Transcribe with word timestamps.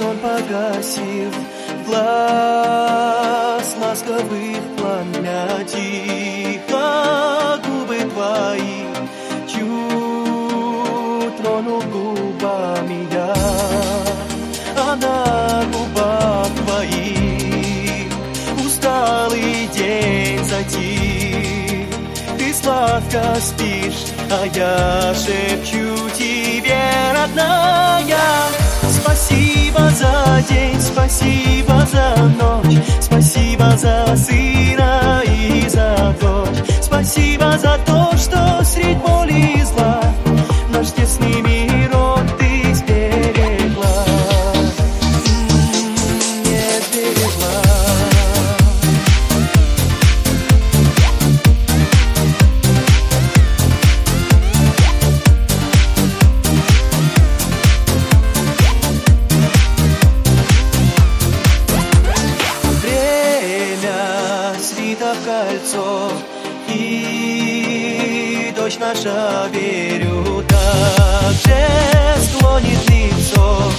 сон 0.00 0.16
погасил 0.24 1.32
глаз 1.86 3.66
ласковых 3.82 4.62
пламя 4.76 5.44
тихо 5.72 6.88
губы 7.64 7.98
твои 8.12 8.80
чуть 9.52 11.36
тронул 11.36 11.82
губами 11.92 13.00
я. 13.12 13.34
А 14.74 14.96
на 14.96 15.16
губах 15.72 16.50
твоих 16.64 18.10
усталый 18.64 19.54
день 19.76 20.42
затих. 20.44 21.88
Ты 22.38 22.46
сладко 22.54 23.20
спишь 23.38 24.06
а 24.30 24.46
я 24.54 25.12
шепчу 25.14 26.08
тебе 26.16 26.80
родная 27.14 27.79
за 30.40 30.54
день, 30.54 30.80
спасибо 30.80 31.86
за 31.86 32.16
ночь, 32.38 32.78
спасибо 33.00 33.76
за 33.76 34.16
сына 34.16 35.19
И 66.80 68.52
дождь 68.56 68.80
наша 68.80 69.48
верю 69.52 70.44
Так 70.48 71.32
же 71.44 71.66
склонит 72.22 72.88
лицо 72.88 73.70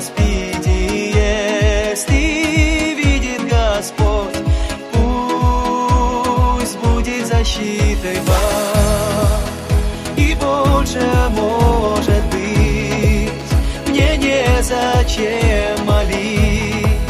спиди, 0.00 1.12
если 1.14 2.94
видит 2.94 3.42
Господь, 3.48 4.36
пусть 4.92 6.76
будет 6.78 7.26
защитой 7.26 8.18
вам, 8.20 9.40
и 10.16 10.34
больше 10.34 11.04
может 11.30 12.24
быть, 12.26 13.30
мне 13.88 14.16
незачем 14.16 15.84
молить, 15.84 17.00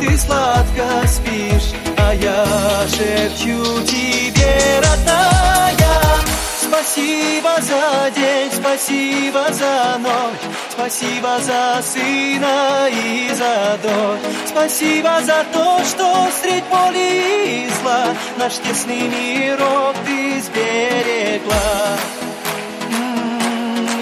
ты 0.00 0.18
сладко 0.18 1.06
спишь, 1.06 1.72
а 1.96 2.12
я 2.14 2.44
шепчу 2.88 3.62
тебе, 3.84 4.80
родная, 4.80 6.20
спасибо 6.60 7.52
за 7.60 8.10
день, 8.10 8.43
Спасибо 8.76 9.52
за 9.52 9.98
ночь, 10.00 10.40
спасибо 10.68 11.38
за 11.38 11.80
сына 11.80 12.88
и 12.90 13.30
за 13.32 13.78
дочь. 13.80 14.48
Спасибо 14.48 15.20
за 15.22 15.46
то, 15.52 15.78
что 15.84 16.26
средь 16.42 16.64
боли 16.64 17.66
и 17.66 17.70
зла 17.80 18.06
Наш 18.36 18.54
тесный 18.58 19.02
мирок 19.02 19.94
ты 20.04 20.40
сберегла. 20.42 21.98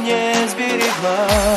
не 0.01 0.49
сберегла. 0.49 1.52